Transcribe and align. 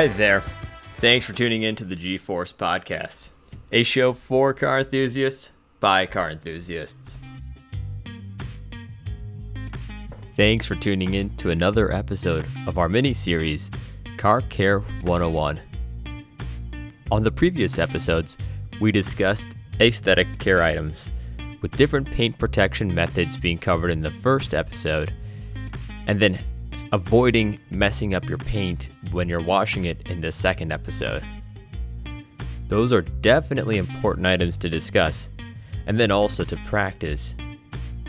Hi 0.00 0.06
there. 0.06 0.42
Thanks 0.96 1.26
for 1.26 1.34
tuning 1.34 1.62
in 1.62 1.76
to 1.76 1.84
the 1.84 1.94
G 1.94 2.16
Force 2.16 2.54
Podcast, 2.54 3.32
a 3.70 3.82
show 3.82 4.14
for 4.14 4.54
car 4.54 4.78
enthusiasts 4.78 5.52
by 5.78 6.06
car 6.06 6.30
enthusiasts. 6.30 7.20
Thanks 10.32 10.64
for 10.64 10.74
tuning 10.74 11.12
in 11.12 11.36
to 11.36 11.50
another 11.50 11.92
episode 11.92 12.46
of 12.66 12.78
our 12.78 12.88
mini 12.88 13.12
series, 13.12 13.70
Car 14.16 14.40
Care 14.40 14.78
101. 15.02 15.60
On 17.12 17.22
the 17.22 17.30
previous 17.30 17.78
episodes, 17.78 18.38
we 18.80 18.90
discussed 18.90 19.48
aesthetic 19.82 20.38
care 20.38 20.62
items, 20.62 21.10
with 21.60 21.76
different 21.76 22.10
paint 22.10 22.38
protection 22.38 22.94
methods 22.94 23.36
being 23.36 23.58
covered 23.58 23.90
in 23.90 24.00
the 24.00 24.10
first 24.10 24.54
episode, 24.54 25.12
and 26.06 26.18
then 26.18 26.38
avoiding 26.92 27.58
messing 27.70 28.14
up 28.14 28.28
your 28.28 28.38
paint 28.38 28.90
when 29.12 29.28
you're 29.28 29.42
washing 29.42 29.84
it 29.84 30.08
in 30.08 30.20
the 30.20 30.32
second 30.32 30.72
episode. 30.72 31.22
Those 32.68 32.92
are 32.92 33.02
definitely 33.02 33.78
important 33.78 34.26
items 34.26 34.56
to 34.58 34.68
discuss, 34.68 35.28
and 35.86 35.98
then 35.98 36.10
also 36.10 36.44
to 36.44 36.56
practice. 36.66 37.34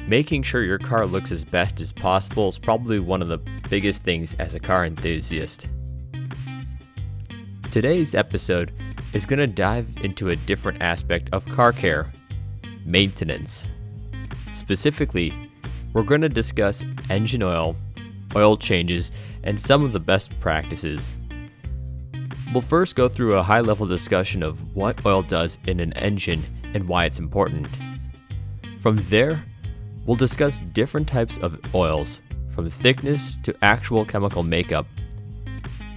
Making 0.07 0.43
sure 0.43 0.63
your 0.63 0.79
car 0.79 1.05
looks 1.05 1.31
as 1.31 1.43
best 1.43 1.79
as 1.79 1.91
possible 1.91 2.49
is 2.49 2.57
probably 2.57 2.99
one 2.99 3.21
of 3.21 3.27
the 3.27 3.37
biggest 3.69 4.03
things 4.03 4.35
as 4.39 4.55
a 4.55 4.59
car 4.59 4.85
enthusiast. 4.85 5.67
Today's 7.69 8.15
episode 8.15 8.71
is 9.13 9.25
going 9.25 9.39
to 9.39 9.47
dive 9.47 9.87
into 10.03 10.29
a 10.29 10.35
different 10.35 10.81
aspect 10.81 11.29
of 11.31 11.45
car 11.45 11.71
care 11.71 12.11
maintenance. 12.85 13.67
Specifically, 14.49 15.33
we're 15.93 16.03
going 16.03 16.21
to 16.21 16.29
discuss 16.29 16.83
engine 17.09 17.43
oil 17.43 17.75
oil 18.35 18.57
changes, 18.57 19.11
and 19.43 19.59
some 19.59 19.83
of 19.83 19.93
the 19.93 19.99
best 19.99 20.37
practices. 20.39 21.13
We'll 22.53 22.61
first 22.61 22.95
go 22.95 23.07
through 23.07 23.35
a 23.35 23.43
high 23.43 23.61
level 23.61 23.85
discussion 23.85 24.43
of 24.43 24.75
what 24.75 25.05
oil 25.05 25.23
does 25.23 25.57
in 25.67 25.79
an 25.79 25.93
engine 25.93 26.43
and 26.73 26.87
why 26.87 27.05
it's 27.05 27.19
important. 27.19 27.67
From 28.79 28.97
there, 29.09 29.43
we'll 30.05 30.17
discuss 30.17 30.59
different 30.59 31.07
types 31.07 31.37
of 31.37 31.59
oils, 31.73 32.19
from 32.49 32.69
thickness 32.69 33.37
to 33.43 33.55
actual 33.61 34.05
chemical 34.05 34.43
makeup. 34.43 34.85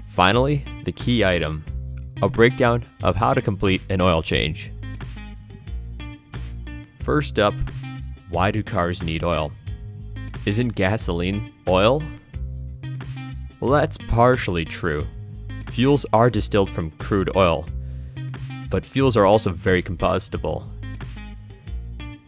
Finally, 0.06 0.64
the 0.84 0.92
key 0.92 1.24
item 1.24 1.64
a 2.22 2.28
breakdown 2.28 2.84
of 3.02 3.16
how 3.16 3.34
to 3.34 3.42
complete 3.42 3.82
an 3.90 4.00
oil 4.00 4.22
change. 4.22 4.70
First 7.00 7.38
up, 7.38 7.55
why 8.30 8.50
do 8.50 8.62
cars 8.62 9.02
need 9.02 9.22
oil? 9.22 9.52
Isn't 10.46 10.68
gasoline 10.74 11.52
oil? 11.68 12.02
Well, 13.64 13.72
that's 13.72 13.96
partially 13.96 14.66
true. 14.66 15.06
Fuels 15.70 16.04
are 16.12 16.28
distilled 16.28 16.68
from 16.68 16.90
crude 16.90 17.34
oil, 17.34 17.64
but 18.68 18.84
fuels 18.84 19.16
are 19.16 19.24
also 19.24 19.52
very 19.52 19.80
combustible. 19.80 20.70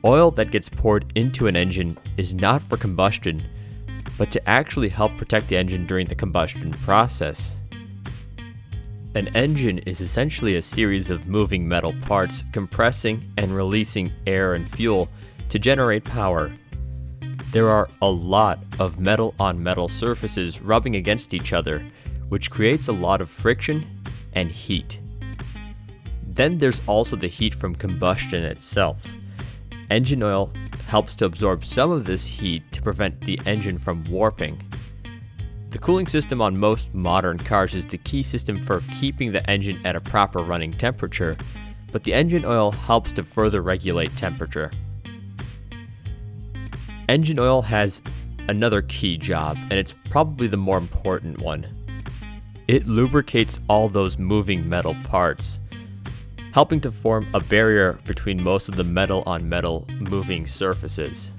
Oil 0.02 0.30
that 0.30 0.50
gets 0.50 0.70
poured 0.70 1.12
into 1.14 1.46
an 1.46 1.54
engine 1.54 1.98
is 2.16 2.32
not 2.32 2.62
for 2.62 2.78
combustion, 2.78 3.44
but 4.16 4.30
to 4.30 4.48
actually 4.48 4.88
help 4.88 5.14
protect 5.18 5.48
the 5.48 5.58
engine 5.58 5.84
during 5.84 6.06
the 6.06 6.14
combustion 6.14 6.70
process. 6.70 7.54
An 9.14 9.28
engine 9.36 9.80
is 9.80 10.00
essentially 10.00 10.56
a 10.56 10.62
series 10.62 11.10
of 11.10 11.26
moving 11.26 11.68
metal 11.68 11.92
parts 12.00 12.44
compressing 12.52 13.30
and 13.36 13.54
releasing 13.54 14.10
air 14.26 14.54
and 14.54 14.66
fuel 14.66 15.10
to 15.50 15.58
generate 15.58 16.02
power. 16.04 16.50
There 17.52 17.70
are 17.70 17.88
a 18.02 18.10
lot 18.10 18.58
of 18.78 18.98
metal 18.98 19.34
on 19.38 19.62
metal 19.62 19.88
surfaces 19.88 20.60
rubbing 20.60 20.96
against 20.96 21.32
each 21.32 21.52
other, 21.52 21.84
which 22.28 22.50
creates 22.50 22.88
a 22.88 22.92
lot 22.92 23.20
of 23.20 23.30
friction 23.30 23.86
and 24.32 24.50
heat. 24.50 25.00
Then 26.26 26.58
there's 26.58 26.82
also 26.86 27.16
the 27.16 27.28
heat 27.28 27.54
from 27.54 27.74
combustion 27.74 28.44
itself. 28.44 29.14
Engine 29.90 30.22
oil 30.22 30.52
helps 30.88 31.14
to 31.16 31.24
absorb 31.24 31.64
some 31.64 31.90
of 31.90 32.04
this 32.04 32.26
heat 32.26 32.62
to 32.72 32.82
prevent 32.82 33.20
the 33.22 33.40
engine 33.46 33.78
from 33.78 34.04
warping. 34.04 34.60
The 35.70 35.78
cooling 35.78 36.08
system 36.08 36.40
on 36.40 36.58
most 36.58 36.94
modern 36.94 37.38
cars 37.38 37.74
is 37.74 37.86
the 37.86 37.98
key 37.98 38.22
system 38.22 38.60
for 38.60 38.82
keeping 38.98 39.32
the 39.32 39.48
engine 39.48 39.80
at 39.84 39.96
a 39.96 40.00
proper 40.00 40.40
running 40.40 40.72
temperature, 40.72 41.36
but 41.92 42.04
the 42.04 42.14
engine 42.14 42.44
oil 42.44 42.72
helps 42.72 43.12
to 43.14 43.22
further 43.22 43.62
regulate 43.62 44.16
temperature. 44.16 44.70
Engine 47.08 47.38
oil 47.38 47.62
has 47.62 48.02
another 48.48 48.82
key 48.82 49.16
job, 49.16 49.56
and 49.70 49.74
it's 49.74 49.94
probably 50.10 50.48
the 50.48 50.56
more 50.56 50.76
important 50.76 51.40
one. 51.40 51.64
It 52.66 52.88
lubricates 52.88 53.60
all 53.68 53.88
those 53.88 54.18
moving 54.18 54.68
metal 54.68 54.96
parts, 55.04 55.60
helping 56.52 56.80
to 56.80 56.90
form 56.90 57.28
a 57.32 57.38
barrier 57.38 58.00
between 58.06 58.42
most 58.42 58.68
of 58.68 58.74
the 58.74 58.82
metal 58.82 59.22
on 59.24 59.48
metal 59.48 59.86
moving 60.00 60.48
surfaces. 60.48 61.30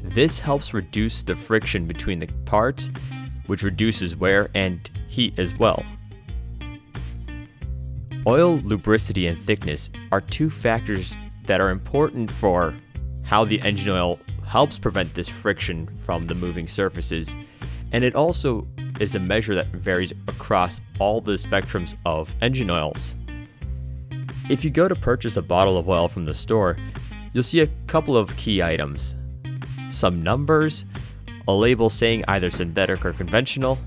This 0.00 0.38
helps 0.38 0.72
reduce 0.72 1.22
the 1.22 1.34
friction 1.34 1.86
between 1.86 2.20
the 2.20 2.28
parts, 2.44 2.88
which 3.46 3.64
reduces 3.64 4.16
wear 4.16 4.48
and 4.54 4.88
heat 5.08 5.36
as 5.40 5.58
well. 5.58 5.84
Oil 8.28 8.60
lubricity 8.60 9.26
and 9.26 9.36
thickness 9.36 9.90
are 10.12 10.20
two 10.20 10.50
factors 10.50 11.16
that 11.46 11.60
are 11.60 11.70
important 11.70 12.30
for 12.30 12.76
how 13.24 13.44
the 13.44 13.60
engine 13.62 13.90
oil 13.90 14.20
helps 14.52 14.78
prevent 14.78 15.14
this 15.14 15.30
friction 15.30 15.88
from 15.96 16.26
the 16.26 16.34
moving 16.34 16.68
surfaces, 16.68 17.34
and 17.92 18.04
it 18.04 18.14
also 18.14 18.68
is 19.00 19.14
a 19.14 19.18
measure 19.18 19.54
that 19.54 19.66
varies 19.68 20.12
across 20.28 20.78
all 20.98 21.22
the 21.22 21.32
spectrums 21.32 21.94
of 22.04 22.34
engine 22.42 22.68
oils. 22.68 23.14
If 24.50 24.62
you 24.62 24.68
go 24.68 24.88
to 24.88 24.94
purchase 24.94 25.38
a 25.38 25.42
bottle 25.42 25.78
of 25.78 25.88
oil 25.88 26.06
from 26.06 26.26
the 26.26 26.34
store, 26.34 26.76
you'll 27.32 27.42
see 27.42 27.60
a 27.60 27.70
couple 27.86 28.14
of 28.14 28.36
key 28.36 28.62
items 28.62 29.14
some 29.90 30.22
numbers, 30.22 30.84
a 31.48 31.52
label 31.52 31.88
saying 31.88 32.22
either 32.28 32.50
synthetic 32.50 33.06
or 33.06 33.14
conventional, 33.14 33.78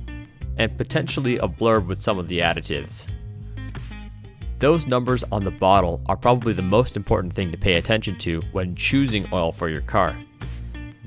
and 0.57 0.75
potentially 0.79 1.37
a 1.37 1.47
blurb 1.47 1.85
with 1.85 2.01
some 2.01 2.17
of 2.17 2.27
the 2.27 2.39
additives. 2.39 3.05
Those 4.57 4.87
numbers 4.87 5.23
on 5.31 5.43
the 5.43 5.51
bottle 5.51 6.01
are 6.07 6.17
probably 6.17 6.53
the 6.53 6.63
most 6.63 6.97
important 6.97 7.33
thing 7.33 7.51
to 7.51 7.57
pay 7.57 7.75
attention 7.75 8.17
to 8.19 8.41
when 8.51 8.75
choosing 8.75 9.27
oil 9.31 9.51
for 9.51 9.69
your 9.69 9.81
car. 9.81 10.17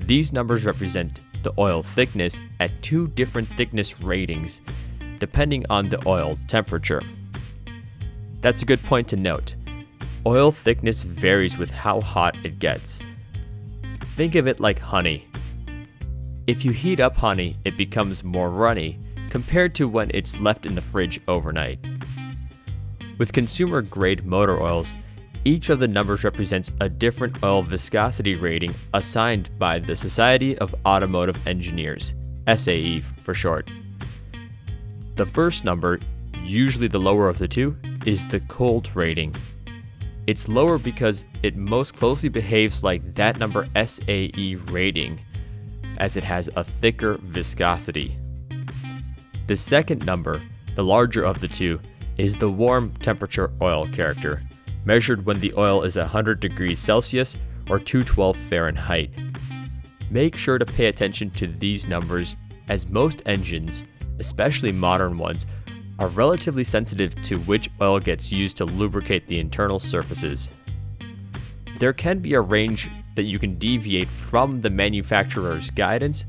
These 0.09 0.33
numbers 0.33 0.65
represent 0.65 1.21
the 1.43 1.53
oil 1.59 1.83
thickness 1.83 2.41
at 2.61 2.83
two 2.83 3.09
different 3.09 3.47
thickness 3.59 4.01
ratings, 4.01 4.63
depending 5.19 5.67
on 5.69 5.87
the 5.87 6.03
oil 6.09 6.39
temperature. 6.47 7.03
That's 8.41 8.63
a 8.63 8.65
good 8.65 8.83
point 8.85 9.07
to 9.09 9.17
note. 9.17 9.55
Oil 10.25 10.51
thickness 10.51 11.03
varies 11.03 11.59
with 11.59 11.71
how 11.71 12.01
hot 12.01 12.39
it 12.43 12.59
gets. 12.59 13.03
Think 14.17 14.35
of 14.35 14.49
it 14.49 14.61
like 14.61 14.79
honey. 14.79 15.29
If 16.47 16.65
you 16.65 16.71
heat 16.71 17.01
up 17.01 17.15
honey, 17.15 17.59
it 17.67 17.77
becomes 17.77 18.25
more 18.25 18.49
runny 18.49 18.99
compared 19.29 19.75
to 19.75 19.89
when 19.89 20.11
it's 20.15 20.41
left 20.41 20.65
in 20.65 20.75
the 20.75 20.81
fridge 20.81 21.21
overnight. 21.29 21.81
With 23.19 23.35
consumer 23.35 23.83
grade 23.83 24.25
motor 24.25 24.59
oils, 24.59 24.95
each 25.45 25.69
of 25.69 25.81
the 25.81 25.89
numbers 25.89 26.25
represents 26.25 26.71
a 26.81 26.89
different 26.89 27.43
oil 27.43 27.63
viscosity 27.63 28.35
rating 28.35 28.75
assigned 28.95 29.51
by 29.59 29.79
the 29.79 29.97
Society 29.97 30.59
of 30.59 30.75
Automotive 30.87 31.47
Engineers, 31.47 32.15
SAE 32.55 33.01
for 33.23 33.35
short. 33.35 33.71
The 35.17 35.27
first 35.27 35.65
number, 35.65 36.01
usually 36.45 36.89
the 36.89 37.01
lower 37.01 37.29
of 37.29 37.39
the 37.39 37.49
two, 37.49 37.77
is 38.07 38.27
the 38.27 38.41
cold 38.41 38.95
rating. 38.95 39.35
It's 40.27 40.49
lower 40.49 40.79
because 40.79 41.25
it 41.43 41.57
most 41.57 41.95
closely 41.95 42.29
behaves 42.29 42.85
like 42.85 43.15
that 43.15 43.39
number 43.39 43.67
SAE 43.75 44.57
rating, 44.71 45.21
as 45.99 46.17
it 46.17 46.25
has 46.25 46.49
a 46.55 46.63
thicker 46.65 47.19
viscosity. 47.23 48.17
The 49.47 49.57
second 49.57 50.05
number, 50.05 50.43
the 50.75 50.85
larger 50.85 51.25
of 51.25 51.41
the 51.41 51.49
two, 51.49 51.81
is 52.19 52.35
the 52.35 52.51
warm 52.51 52.93
temperature 53.01 53.51
oil 53.63 53.89
character, 53.89 54.43
measured 54.85 55.27
when 55.27 55.41
the 55.41 55.53
oil 55.57 55.83
is 55.83 55.97
100 55.97 56.41
degrees 56.41 56.79
Celsius 56.79 57.37
or 57.69 57.79
212 57.79 58.37
Fahrenheit. 58.37 59.11
Make 60.11 60.37
sure 60.37 60.59
to 60.59 60.65
pay 60.65 60.87
attention 60.87 61.31
to 61.33 61.47
these 61.47 61.87
numbers 61.87 62.37
as 62.69 62.89
most 62.89 63.23
engines, 63.27 63.85
especially 64.19 64.73
modern 64.73 65.19
ones, 65.19 65.47
are 65.99 66.09
relatively 66.09 66.65
sensitive 66.65 67.15
to 67.23 67.39
which 67.41 67.71
oil 67.81 67.99
gets 67.99 68.33
used 68.33 68.57
to 68.57 68.65
lubricate 68.65 69.27
the 69.27 69.39
internal 69.39 69.79
surfaces. 69.79 70.49
There 71.79 71.93
can 71.93 72.21
be 72.21 72.35
a 72.35 72.41
range 72.41 72.89
that 73.17 73.25
you 73.25 73.39
can 73.39 73.59
deviate 73.59 74.09
from 74.09 74.59
the 74.59 74.71
manufacturer's 74.71 75.71
guidance, 75.71 76.25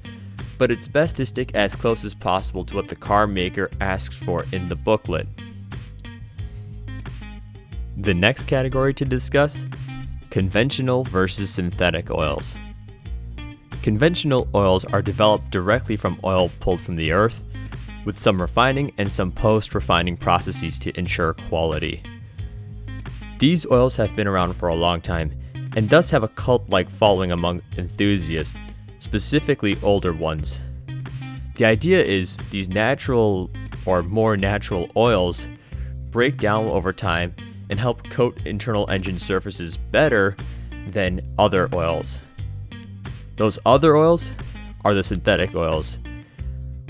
but 0.58 0.72
it's 0.72 0.88
best 0.88 1.16
to 1.18 1.26
stick 1.26 1.54
as 1.54 1.76
close 1.76 2.04
as 2.04 2.14
possible 2.14 2.66
to 2.66 2.76
what 2.76 2.88
the 2.88 2.96
car 2.96 3.28
maker 3.28 3.70
asks 3.80 4.16
for 4.16 4.46
in 4.52 4.68
the 4.70 4.76
booklet. 4.76 5.28
The 8.00 8.14
next 8.14 8.46
category 8.46 8.94
to 8.94 9.04
discuss 9.04 9.66
conventional 10.30 11.04
versus 11.04 11.50
synthetic 11.50 12.10
oils. 12.10 12.56
Conventional 13.82 14.48
oils 14.56 14.86
are 14.86 15.02
developed 15.02 15.50
directly 15.50 15.98
from 15.98 16.18
oil 16.24 16.50
pulled 16.62 16.80
from 16.80 16.96
the 16.96 17.12
earth, 17.12 17.44
with 18.06 18.18
some 18.18 18.42
refining 18.42 18.94
and 18.98 19.12
some 19.12 19.34
post 19.34 19.76
refining 19.76 20.16
processes 20.16 20.80
to 20.80 20.98
ensure 20.98 21.34
quality. 21.50 22.02
These 23.38 23.70
oils 23.70 23.98
have 23.98 24.16
been 24.16 24.28
around 24.28 24.54
for 24.54 24.70
a 24.70 24.76
long 24.76 25.02
time 25.02 25.38
and 25.76 25.90
thus 25.90 26.10
have 26.10 26.24
a 26.24 26.30
cult 26.30 26.70
like 26.70 26.90
following 26.90 27.34
among 27.34 27.62
enthusiasts, 27.78 28.56
specifically 29.00 29.78
older 29.84 30.14
ones. 30.14 30.62
The 31.58 31.66
idea 31.66 32.02
is 32.02 32.38
these 32.50 32.70
natural 32.70 33.52
or 33.86 34.04
more 34.04 34.38
natural 34.38 34.90
oils 34.96 35.50
break 36.12 36.38
down 36.38 36.66
over 36.68 36.94
time 36.94 37.36
and 37.70 37.80
help 37.80 38.04
coat 38.10 38.38
internal 38.46 38.90
engine 38.90 39.20
surfaces 39.20 39.78
better 39.78 40.36
than 40.88 41.22
other 41.38 41.70
oils. 41.74 42.22
Those 43.38 43.60
other 43.66 43.96
oils 43.96 44.32
are 44.84 44.94
the 44.94 45.04
synthetic 45.04 45.56
oils, 45.56 46.00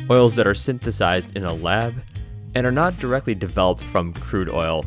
oils 0.10 0.36
that 0.36 0.48
are 0.48 0.56
synthesized 0.56 1.36
in 1.36 1.44
a 1.44 1.54
lab 1.54 1.96
and 2.56 2.66
are 2.66 2.72
not 2.72 3.00
directly 3.00 3.36
developed 3.36 3.84
from 3.84 4.14
crude 4.14 4.50
oil. 4.50 4.86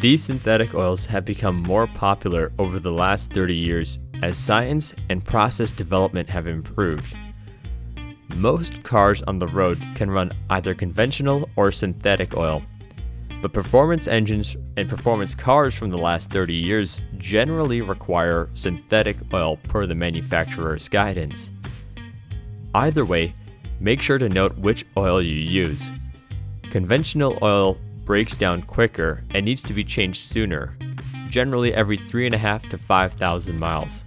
These 0.00 0.22
synthetic 0.22 0.74
oils 0.74 1.04
have 1.06 1.24
become 1.24 1.62
more 1.62 1.88
popular 1.88 2.52
over 2.58 2.78
the 2.78 2.92
last 2.92 3.32
30 3.32 3.54
years 3.54 3.98
as 4.22 4.38
science 4.38 4.94
and 5.08 5.24
process 5.24 5.72
development 5.72 6.28
have 6.28 6.46
improved. 6.46 7.16
Most 8.36 8.84
cars 8.84 9.22
on 9.22 9.40
the 9.40 9.48
road 9.48 9.82
can 9.96 10.10
run 10.10 10.30
either 10.50 10.74
conventional 10.74 11.48
or 11.56 11.72
synthetic 11.72 12.36
oil, 12.36 12.62
but 13.40 13.52
performance 13.52 14.08
engines 14.08 14.56
and 14.76 14.88
performance 14.88 15.34
cars 15.34 15.74
from 15.74 15.90
the 15.90 15.98
last 15.98 16.30
30 16.30 16.54
years 16.54 17.00
generally 17.16 17.80
require 17.80 18.48
synthetic 18.54 19.16
oil 19.32 19.56
per 19.56 19.86
the 19.86 19.94
manufacturer's 19.94 20.88
guidance. 20.88 21.50
Either 22.74 23.04
way, 23.04 23.32
make 23.80 24.02
sure 24.02 24.18
to 24.18 24.28
note 24.28 24.56
which 24.58 24.84
oil 24.96 25.22
you 25.22 25.34
use. 25.34 25.90
Conventional 26.70 27.38
oil 27.40 27.78
breaks 28.04 28.36
down 28.36 28.62
quicker 28.62 29.24
and 29.30 29.44
needs 29.44 29.62
to 29.62 29.72
be 29.72 29.84
changed 29.84 30.20
sooner, 30.20 30.76
generally 31.28 31.72
every 31.74 31.96
3.5 31.96 32.68
to 32.70 32.78
5,000 32.78 33.58
miles. 33.58 34.04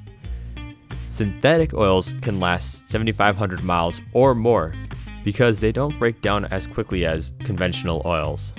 Synthetic 1.05 1.73
oils 1.73 2.13
can 2.21 2.39
last 2.39 2.89
7,500 2.89 3.63
miles 3.63 4.01
or 4.13 4.33
more 4.35 4.73
because 5.23 5.59
they 5.59 5.71
don't 5.71 5.97
break 5.99 6.21
down 6.21 6.45
as 6.45 6.67
quickly 6.67 7.05
as 7.05 7.31
conventional 7.39 8.01
oils. 8.05 8.53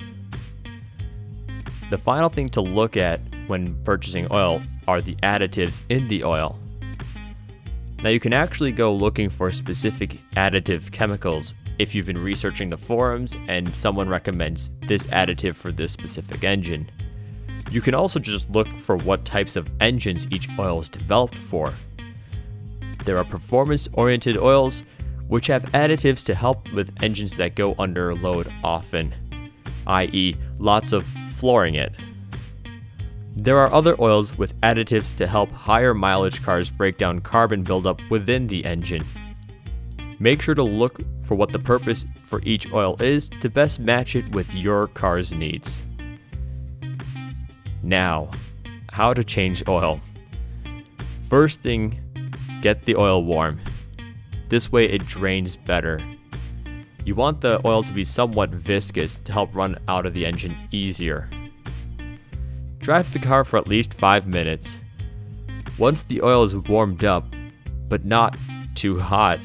The 1.93 1.99
final 1.99 2.27
thing 2.27 2.49
to 2.49 2.61
look 2.61 2.97
at 2.97 3.21
when 3.45 3.75
purchasing 3.83 4.25
oil 4.31 4.63
are 4.87 4.99
the 4.99 5.13
additives 5.17 5.81
in 5.89 6.07
the 6.07 6.23
oil. 6.23 6.57
Now, 8.01 8.09
you 8.09 8.19
can 8.19 8.33
actually 8.33 8.71
go 8.71 8.91
looking 8.91 9.29
for 9.29 9.51
specific 9.51 10.17
additive 10.31 10.91
chemicals 10.91 11.53
if 11.77 11.93
you've 11.93 12.07
been 12.07 12.17
researching 12.17 12.67
the 12.67 12.77
forums 12.77 13.37
and 13.47 13.77
someone 13.77 14.09
recommends 14.09 14.71
this 14.87 15.05
additive 15.05 15.53
for 15.53 15.71
this 15.71 15.91
specific 15.91 16.43
engine. 16.43 16.89
You 17.69 17.79
can 17.79 17.93
also 17.93 18.17
just 18.17 18.49
look 18.49 18.67
for 18.79 18.95
what 18.95 19.23
types 19.23 19.55
of 19.55 19.69
engines 19.79 20.25
each 20.31 20.49
oil 20.57 20.79
is 20.79 20.89
developed 20.89 21.37
for. 21.37 21.75
There 23.05 23.19
are 23.19 23.23
performance 23.23 23.87
oriented 23.93 24.35
oils, 24.35 24.83
which 25.27 25.45
have 25.45 25.65
additives 25.73 26.25
to 26.25 26.33
help 26.33 26.73
with 26.73 26.91
engines 27.03 27.37
that 27.37 27.53
go 27.53 27.75
under 27.77 28.15
load 28.15 28.51
often, 28.63 29.13
i.e., 29.85 30.35
lots 30.57 30.91
of 30.91 31.07
flooring 31.43 31.75
it. 31.75 31.91
There 33.35 33.57
are 33.57 33.69
other 33.73 33.99
oils 33.99 34.37
with 34.37 34.57
additives 34.61 35.13
to 35.17 35.27
help 35.27 35.51
higher 35.51 35.93
mileage 35.93 36.41
cars 36.41 36.69
break 36.69 36.97
down 36.97 37.19
carbon 37.19 37.63
buildup 37.63 37.99
within 38.09 38.47
the 38.47 38.63
engine. 38.63 39.05
Make 40.19 40.41
sure 40.41 40.55
to 40.55 40.63
look 40.63 41.01
for 41.21 41.35
what 41.35 41.51
the 41.51 41.59
purpose 41.59 42.05
for 42.23 42.41
each 42.43 42.71
oil 42.71 42.95
is 43.01 43.27
to 43.41 43.49
best 43.49 43.81
match 43.81 44.15
it 44.15 44.31
with 44.31 44.55
your 44.55 44.87
car's 44.87 45.33
needs. 45.33 45.81
Now, 47.83 48.31
how 48.93 49.13
to 49.13 49.21
change 49.21 49.67
oil. 49.67 49.99
First 51.29 51.61
thing, 51.61 51.99
get 52.61 52.85
the 52.85 52.95
oil 52.95 53.21
warm. 53.21 53.59
This 54.47 54.71
way 54.71 54.85
it 54.85 55.05
drains 55.05 55.57
better. 55.57 55.99
You 57.05 57.15
want 57.15 57.41
the 57.41 57.59
oil 57.65 57.83
to 57.83 57.93
be 57.93 58.03
somewhat 58.03 58.49
viscous 58.51 59.17
to 59.25 59.31
help 59.31 59.55
run 59.55 59.77
out 59.87 60.05
of 60.05 60.13
the 60.13 60.25
engine 60.25 60.55
easier. 60.71 61.29
Drive 62.79 63.11
the 63.13 63.19
car 63.19 63.43
for 63.43 63.57
at 63.57 63.67
least 63.67 63.93
5 63.93 64.27
minutes. 64.27 64.79
Once 65.77 66.03
the 66.03 66.21
oil 66.21 66.43
is 66.43 66.55
warmed 66.55 67.03
up, 67.03 67.25
but 67.89 68.05
not 68.05 68.37
too 68.75 68.99
hot, 68.99 69.39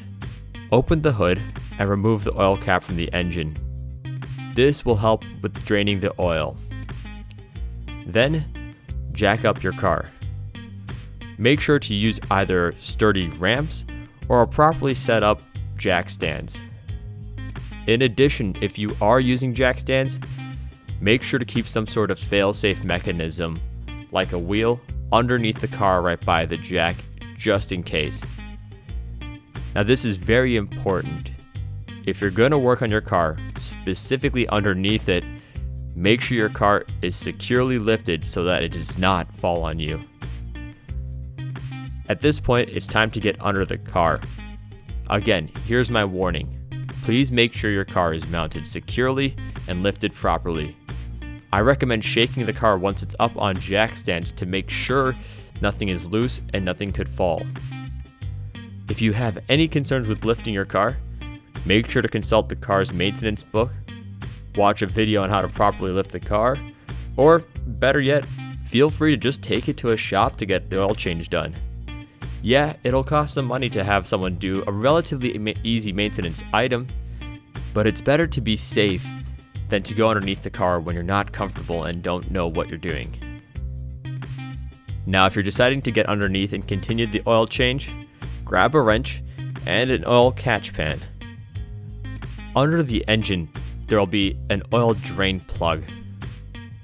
Open 0.71 1.01
the 1.01 1.11
hood 1.11 1.41
and 1.79 1.89
remove 1.89 2.23
the 2.23 2.39
oil 2.39 2.55
cap 2.55 2.83
from 2.83 2.95
the 2.95 3.11
engine. 3.11 3.57
This 4.53 4.85
will 4.85 4.97
help 4.97 5.23
with 5.41 5.65
draining 5.65 5.99
the 5.99 6.13
oil. 6.19 6.57
Then, 8.05 8.75
jack 9.11 9.45
up 9.45 9.63
your 9.63 9.73
car. 9.73 10.09
Make 11.39 11.59
sure 11.59 11.79
to 11.79 11.95
use 11.95 12.19
either 12.29 12.75
sturdy 12.79 13.29
ramps 13.29 13.85
or 14.27 14.45
properly 14.45 14.93
set 14.93 15.23
up 15.23 15.41
jack 15.75 16.09
stands. 16.09 16.59
In 17.87 18.03
addition, 18.03 18.55
if 18.61 18.77
you 18.77 18.95
are 19.01 19.19
using 19.19 19.53
jack 19.53 19.79
stands, 19.79 20.19
make 21.01 21.23
sure 21.23 21.39
to 21.39 21.45
keep 21.45 21.67
some 21.67 21.87
sort 21.87 22.11
of 22.11 22.19
fail-safe 22.19 22.83
mechanism, 22.83 23.59
like 24.11 24.33
a 24.33 24.39
wheel, 24.39 24.79
underneath 25.11 25.59
the 25.59 25.67
car 25.67 26.01
right 26.01 26.23
by 26.23 26.45
the 26.45 26.57
jack, 26.57 26.95
just 27.37 27.71
in 27.71 27.81
case. 27.83 28.21
Now, 29.75 29.83
this 29.83 30.05
is 30.05 30.17
very 30.17 30.55
important. 30.55 31.31
If 32.05 32.21
you're 32.21 32.31
going 32.31 32.51
to 32.51 32.57
work 32.57 32.81
on 32.81 32.91
your 32.91 33.01
car, 33.01 33.37
specifically 33.57 34.47
underneath 34.49 35.09
it, 35.09 35.23
make 35.95 36.21
sure 36.21 36.37
your 36.37 36.49
car 36.49 36.85
is 37.01 37.15
securely 37.15 37.79
lifted 37.79 38.25
so 38.25 38.43
that 38.43 38.63
it 38.63 38.71
does 38.71 38.97
not 38.97 39.33
fall 39.35 39.63
on 39.63 39.79
you. 39.79 40.01
At 42.07 42.21
this 42.21 42.39
point, 42.39 42.69
it's 42.69 42.87
time 42.87 43.11
to 43.11 43.19
get 43.19 43.39
under 43.39 43.65
the 43.65 43.77
car. 43.77 44.19
Again, 45.09 45.51
here's 45.65 45.91
my 45.91 46.03
warning. 46.03 46.58
Please 47.09 47.31
make 47.31 47.53
sure 47.53 47.71
your 47.71 47.85
car 47.85 48.13
is 48.13 48.27
mounted 48.27 48.67
securely 48.67 49.35
and 49.67 49.81
lifted 49.81 50.13
properly. 50.13 50.77
I 51.51 51.61
recommend 51.61 52.03
shaking 52.03 52.45
the 52.45 52.53
car 52.53 52.77
once 52.77 53.01
it's 53.01 53.15
up 53.17 53.35
on 53.35 53.59
jack 53.59 53.95
stands 53.95 54.31
to 54.33 54.45
make 54.45 54.69
sure 54.69 55.15
nothing 55.59 55.89
is 55.89 56.07
loose 56.07 56.39
and 56.53 56.63
nothing 56.63 56.91
could 56.91 57.09
fall. 57.09 57.41
If 58.91 59.01
you 59.01 59.11
have 59.13 59.39
any 59.49 59.67
concerns 59.67 60.07
with 60.07 60.23
lifting 60.23 60.53
your 60.53 60.65
car, 60.65 60.97
make 61.65 61.89
sure 61.89 62.03
to 62.03 62.07
consult 62.07 62.47
the 62.47 62.55
car's 62.55 62.93
maintenance 62.93 63.41
book, 63.41 63.71
watch 64.53 64.83
a 64.83 64.85
video 64.85 65.23
on 65.23 65.31
how 65.31 65.41
to 65.41 65.47
properly 65.47 65.91
lift 65.91 66.11
the 66.11 66.19
car, 66.19 66.57
or 67.17 67.41
better 67.65 68.01
yet, 68.01 68.23
feel 68.65 68.91
free 68.91 69.13
to 69.13 69.17
just 69.17 69.41
take 69.41 69.67
it 69.67 69.77
to 69.77 69.93
a 69.93 69.97
shop 69.97 70.35
to 70.35 70.45
get 70.45 70.69
the 70.69 70.79
oil 70.79 70.93
change 70.93 71.31
done. 71.31 71.55
Yeah, 72.43 72.75
it'll 72.83 73.03
cost 73.03 73.33
some 73.33 73.45
money 73.45 73.69
to 73.71 73.83
have 73.83 74.05
someone 74.05 74.35
do 74.35 74.63
a 74.67 74.71
relatively 74.71 75.55
easy 75.63 75.91
maintenance 75.91 76.43
item, 76.53 76.87
but 77.79 77.87
it's 77.87 78.01
better 78.01 78.27
to 78.27 78.41
be 78.41 78.57
safe 78.57 79.07
than 79.69 79.81
to 79.81 79.93
go 79.93 80.09
underneath 80.09 80.43
the 80.43 80.49
car 80.49 80.81
when 80.81 80.93
you're 80.93 81.01
not 81.01 81.31
comfortable 81.31 81.85
and 81.85 82.03
don't 82.03 82.29
know 82.29 82.45
what 82.45 82.67
you're 82.67 82.77
doing. 82.77 83.17
Now, 85.05 85.25
if 85.27 85.33
you're 85.33 85.43
deciding 85.43 85.83
to 85.83 85.91
get 85.91 86.05
underneath 86.07 86.51
and 86.51 86.67
continue 86.67 87.07
the 87.07 87.23
oil 87.25 87.47
change, 87.47 87.89
grab 88.43 88.75
a 88.75 88.81
wrench 88.81 89.23
and 89.65 89.89
an 89.91 90.03
oil 90.05 90.33
catch 90.33 90.73
pan. 90.73 90.99
Under 92.53 92.83
the 92.83 93.07
engine, 93.07 93.47
there 93.87 93.97
will 93.97 94.05
be 94.05 94.37
an 94.49 94.61
oil 94.73 94.93
drain 94.95 95.39
plug. 95.39 95.81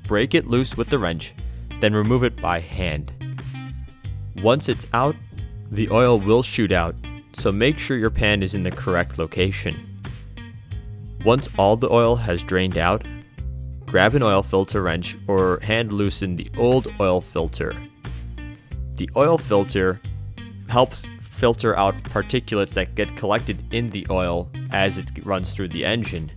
Break 0.08 0.34
it 0.34 0.48
loose 0.48 0.78
with 0.78 0.90
the 0.90 0.98
wrench, 0.98 1.34
then 1.82 1.94
remove 1.94 2.24
it 2.24 2.38
by 2.38 2.62
hand. 2.62 3.12
Once 4.42 4.70
it's 4.70 4.88
out, 4.94 5.18
the 5.72 5.90
oil 5.90 6.18
will 6.22 6.42
shoot 6.42 6.72
out, 6.72 6.96
so 7.34 7.52
make 7.52 7.80
sure 7.80 7.98
your 7.98 8.10
pan 8.10 8.42
is 8.42 8.56
in 8.56 8.64
the 8.64 8.72
correct 8.72 9.20
location. 9.20 9.92
Once 11.26 11.50
all 11.58 11.76
the 11.76 11.92
oil 11.92 12.16
has 12.16 12.44
drained 12.44 12.78
out, 12.78 13.04
grab 13.88 14.14
an 14.14 14.22
oil 14.22 14.44
filter 14.44 14.84
wrench 14.84 15.18
or 15.28 15.60
hand 15.64 15.92
loosen 15.92 16.36
the 16.36 16.48
old 16.56 16.88
oil 17.00 17.20
filter. 17.20 17.76
The 18.94 19.10
oil 19.16 19.40
filter 19.40 20.00
helps 20.70 21.08
filter 21.20 21.76
out 21.78 21.96
particulates 22.04 22.76
that 22.76 22.94
get 22.94 23.18
collected 23.18 23.74
in 23.74 23.90
the 23.90 24.06
oil 24.12 24.52
as 24.70 25.00
it 25.00 25.10
runs 25.26 25.52
through 25.52 25.70
the 25.70 25.84
engine. 25.84 26.32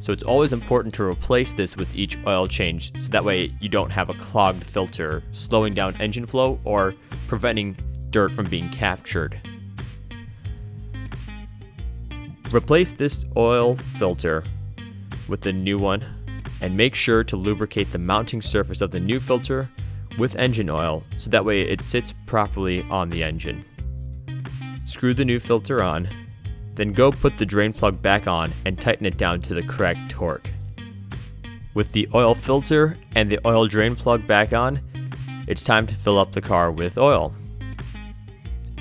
So 0.00 0.14
it's 0.14 0.22
always 0.22 0.54
important 0.54 0.94
to 0.94 1.04
replace 1.04 1.52
this 1.52 1.76
with 1.76 1.94
each 1.94 2.16
oil 2.26 2.48
change 2.48 2.90
so 3.02 3.08
that 3.08 3.24
way 3.24 3.54
you 3.60 3.68
don't 3.68 3.90
have 3.90 4.08
a 4.08 4.14
clogged 4.14 4.64
filter 4.64 5.22
slowing 5.32 5.74
down 5.74 5.94
engine 6.00 6.24
flow 6.24 6.58
or 6.64 6.94
preventing 7.28 7.76
dirt 8.08 8.34
from 8.34 8.46
being 8.46 8.70
captured. 8.70 9.38
Replace 12.54 12.92
this 12.92 13.24
oil 13.34 13.76
filter 13.76 14.44
with 15.26 15.40
the 15.40 15.54
new 15.54 15.78
one 15.78 16.04
and 16.60 16.76
make 16.76 16.94
sure 16.94 17.24
to 17.24 17.34
lubricate 17.34 17.90
the 17.92 17.98
mounting 17.98 18.42
surface 18.42 18.82
of 18.82 18.90
the 18.90 19.00
new 19.00 19.20
filter 19.20 19.70
with 20.18 20.36
engine 20.36 20.68
oil 20.68 21.02
so 21.16 21.30
that 21.30 21.46
way 21.46 21.62
it 21.62 21.80
sits 21.80 22.12
properly 22.26 22.82
on 22.90 23.08
the 23.08 23.24
engine. 23.24 23.64
Screw 24.84 25.14
the 25.14 25.24
new 25.24 25.40
filter 25.40 25.82
on, 25.82 26.06
Then 26.74 26.92
go 26.92 27.10
put 27.10 27.38
the 27.38 27.46
drain 27.46 27.72
plug 27.72 28.02
back 28.02 28.26
on 28.26 28.52
and 28.66 28.78
tighten 28.78 29.06
it 29.06 29.16
down 29.16 29.40
to 29.42 29.54
the 29.54 29.62
correct 29.62 30.10
torque. 30.10 30.50
With 31.72 31.92
the 31.92 32.06
oil 32.14 32.34
filter 32.34 32.98
and 33.14 33.32
the 33.32 33.40
oil 33.46 33.66
drain 33.66 33.96
plug 33.96 34.26
back 34.26 34.52
on, 34.52 34.80
it's 35.48 35.64
time 35.64 35.86
to 35.86 35.94
fill 35.94 36.18
up 36.18 36.32
the 36.32 36.40
car 36.42 36.70
with 36.70 36.98
oil. 36.98 37.34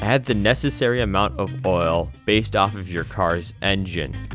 Add 0.01 0.25
the 0.25 0.33
necessary 0.33 1.01
amount 1.01 1.39
of 1.39 1.63
oil 1.63 2.11
based 2.25 2.55
off 2.55 2.73
of 2.73 2.91
your 2.91 3.03
car's 3.03 3.53
engine. 3.61 4.27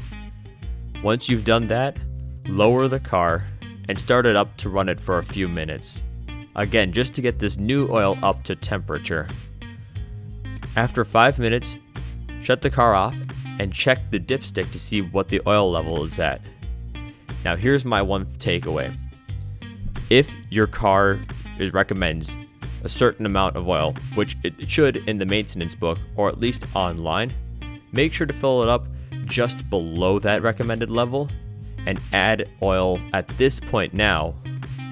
Once 1.03 1.29
you've 1.29 1.45
done 1.45 1.67
that, 1.67 1.99
lower 2.47 2.87
the 2.87 3.01
car 3.01 3.49
and 3.89 3.99
start 3.99 4.27
it 4.27 4.37
up 4.37 4.57
to 4.59 4.69
run 4.69 4.89
it 4.89 5.01
for 5.01 5.19
a 5.19 5.25
few 5.25 5.49
minutes. 5.49 6.03
Again, 6.55 6.93
just 6.93 7.15
to 7.15 7.21
get 7.21 7.41
this 7.41 7.57
new 7.57 7.89
oil 7.91 8.17
up 8.23 8.45
to 8.45 8.55
temperature. 8.55 9.29
After 10.77 11.05
5 11.05 11.39
minutes, 11.41 11.77
shut 12.41 12.63
the 12.63 12.71
car 12.71 12.95
off 12.95 13.17
and 13.59 13.73
check 13.73 13.99
the 14.11 14.21
dipstick 14.21 14.71
to 14.71 14.79
see 14.79 15.03
what 15.03 15.29
the 15.29 15.41
oil 15.49 15.71
level 15.71 16.05
is 16.05 16.19
at. 16.21 16.41
Now, 17.45 17.57
here's 17.57 17.85
my 17.85 18.03
one 18.03 18.27
takeaway. 18.27 18.97
If 20.11 20.35
your 20.49 20.69
car 20.69 21.19
is 21.59 21.73
recommends 21.73 22.37
a 22.87 22.89
certain 22.89 23.27
amount 23.27 23.57
of 23.57 23.69
oil, 23.69 23.95
which 24.15 24.37
it 24.45 24.71
should 24.71 24.97
in 25.09 25.19
the 25.19 25.27
maintenance 25.27 25.75
book 25.75 25.99
or 26.15 26.29
at 26.29 26.39
least 26.39 26.65
online, 26.75 27.33
make 27.91 28.13
sure 28.13 28.29
to 28.29 28.33
fill 28.33 28.63
it 28.63 28.69
up 28.69 28.87
just 29.25 29.69
below 29.69 30.21
that 30.21 30.41
recommended 30.41 30.89
level 30.89 31.29
and 31.87 32.01
add 32.13 32.49
oil 32.63 33.01
at 33.13 33.27
this 33.39 33.59
point 33.59 33.93
now 33.93 34.35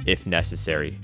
if 0.06 0.26
necessary. 0.26 0.98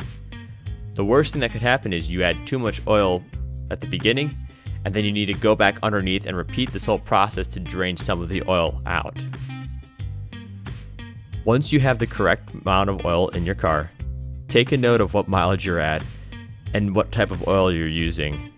The 0.94 1.04
worst 1.04 1.32
thing 1.32 1.40
that 1.40 1.52
could 1.52 1.62
happen 1.62 1.92
is 1.92 2.10
you 2.10 2.24
add 2.24 2.44
too 2.44 2.58
much 2.58 2.82
oil 2.88 3.22
at 3.70 3.80
the 3.80 3.86
beginning 3.86 4.36
and 4.84 4.92
then 4.92 5.04
you 5.04 5.12
need 5.12 5.26
to 5.26 5.34
go 5.34 5.54
back 5.54 5.78
underneath 5.84 6.26
and 6.26 6.36
repeat 6.36 6.72
this 6.72 6.86
whole 6.86 6.98
process 6.98 7.46
to 7.46 7.60
drain 7.60 7.96
some 7.96 8.20
of 8.20 8.28
the 8.28 8.42
oil 8.48 8.82
out. 8.84 9.16
Once 11.44 11.72
you 11.72 11.78
have 11.78 12.00
the 12.00 12.06
correct 12.06 12.52
amount 12.52 12.90
of 12.90 13.04
oil 13.06 13.28
in 13.28 13.46
your 13.46 13.54
car, 13.54 13.92
take 14.48 14.72
a 14.72 14.76
note 14.76 15.00
of 15.00 15.14
what 15.14 15.28
mileage 15.28 15.64
you're 15.64 15.78
at 15.78 16.02
and 16.74 16.94
what 16.94 17.12
type 17.12 17.30
of 17.30 17.46
oil 17.48 17.72
you're 17.72 17.88
using. 17.88 18.52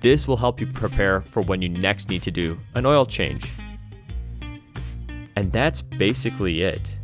This 0.00 0.28
will 0.28 0.36
help 0.36 0.60
you 0.60 0.66
prepare 0.66 1.22
for 1.22 1.42
when 1.42 1.62
you 1.62 1.68
next 1.68 2.08
need 2.08 2.22
to 2.22 2.30
do 2.30 2.58
an 2.74 2.86
oil 2.86 3.06
change. 3.06 3.50
And 5.36 5.52
that's 5.52 5.82
basically 5.82 6.62
it. 6.62 6.96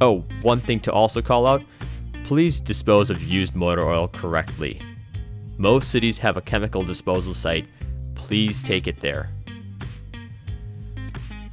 Oh, 0.00 0.24
one 0.42 0.60
thing 0.60 0.80
to 0.80 0.92
also 0.92 1.20
call 1.22 1.46
out 1.46 1.62
please 2.28 2.60
dispose 2.60 3.08
of 3.08 3.22
used 3.22 3.54
motor 3.54 3.88
oil 3.88 4.06
correctly. 4.06 4.78
Most 5.56 5.90
cities 5.90 6.18
have 6.18 6.36
a 6.36 6.42
chemical 6.42 6.84
disposal 6.84 7.32
site. 7.32 7.66
Please 8.14 8.62
take 8.62 8.86
it 8.86 9.00
there. 9.00 9.30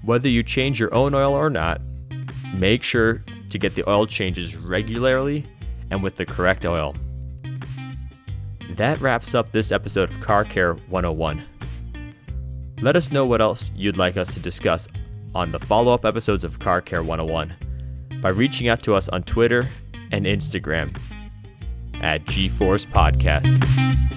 Whether 0.03 0.27
you 0.27 0.43
change 0.43 0.77
your 0.77 0.93
own 0.93 1.13
oil 1.13 1.31
or 1.31 1.49
not, 1.49 1.79
make 2.53 2.83
sure 2.83 3.23
to 3.51 3.57
get 3.57 3.75
the 3.75 3.89
oil 3.89 4.05
changes 4.05 4.57
regularly 4.57 5.45
and 5.91 6.03
with 6.03 6.17
the 6.17 6.25
correct 6.25 6.65
oil. 6.65 6.93
That 8.71 8.99
wraps 8.99 9.33
up 9.33 9.51
this 9.51 9.71
episode 9.71 10.09
of 10.09 10.19
Car 10.21 10.43
Care 10.43 10.73
101. 10.73 11.43
Let 12.81 12.95
us 12.95 13.11
know 13.11 13.25
what 13.25 13.41
else 13.41 13.71
you'd 13.75 13.97
like 13.97 14.17
us 14.17 14.33
to 14.33 14.39
discuss 14.39 14.87
on 15.33 15.51
the 15.51 15.59
follow 15.59 15.93
up 15.93 16.05
episodes 16.05 16.43
of 16.43 16.59
Car 16.59 16.81
Care 16.81 17.03
101 17.03 17.53
by 18.21 18.29
reaching 18.29 18.67
out 18.67 18.81
to 18.83 18.93
us 18.95 19.07
on 19.09 19.23
Twitter 19.23 19.69
and 20.11 20.25
Instagram 20.25 20.97
at 22.01 22.25
GForce 22.25 22.85
Podcast. 22.87 24.14